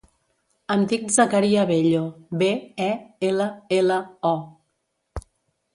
[0.75, 2.01] Em dic Zakaria Bello:
[2.41, 2.49] be,
[2.89, 2.91] e,
[3.31, 3.47] ela,
[3.81, 4.03] ela,
[4.35, 5.23] o.